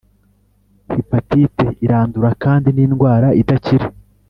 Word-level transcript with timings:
Hipatite 0.95 1.65
irandura 1.85 2.29
kndi 2.43 2.69
nindwara 2.75 3.27
idakira 3.41 3.87